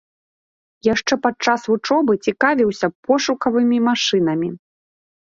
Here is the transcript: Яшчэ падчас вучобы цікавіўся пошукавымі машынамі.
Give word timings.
Яшчэ 0.93 1.13
падчас 1.25 1.67
вучобы 1.71 2.15
цікавіўся 2.29 2.87
пошукавымі 3.11 3.77
машынамі. 3.89 4.49